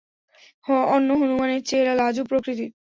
অন্য 0.89 1.09
হনুমানের 1.21 1.61
চেয়ে 1.67 1.83
এরা 1.83 1.93
লাজুক 2.01 2.25
প্রকৃতির। 2.27 2.69